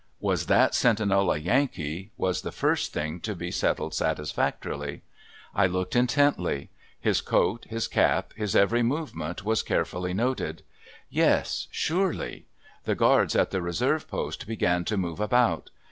Was 0.19 0.47
that 0.47 0.73
sentinel 0.73 1.31
a 1.31 1.37
Yankee 1.37 2.09
was 2.17 2.41
the 2.41 2.51
first 2.51 2.91
thing 2.91 3.19
to 3.19 3.35
be 3.35 3.51
settled 3.51 3.93
satisfactorily? 3.93 5.03
I 5.53 5.67
looked 5.67 5.95
intently. 5.95 6.71
His 6.99 7.21
coat, 7.21 7.67
his 7.69 7.87
cap, 7.87 8.33
his 8.35 8.55
every 8.55 8.81
movement 8.81 9.45
was 9.45 9.61
carefully 9.61 10.15
noted. 10.15 10.63
Yes, 11.11 11.67
surely. 11.69 12.47
The 12.85 12.95
guards 12.95 13.35
at 13.35 13.51
the 13.51 13.61
reserve 13.61 14.07
post 14.07 14.47
began 14.47 14.85
to 14.85 14.97
move 14.97 15.19
about. 15.19 15.69